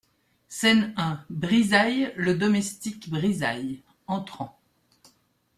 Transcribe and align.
Scène 0.49 0.95
un 0.97 1.23
BRIZAILLES, 1.29 2.13
LE 2.15 2.33
DOMESTIQUE 2.35 3.11
BRIZAILLES, 3.11 3.81
entrant. 4.07 4.57